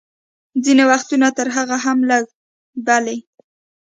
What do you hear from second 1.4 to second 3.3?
هغه هم لږ، بلې.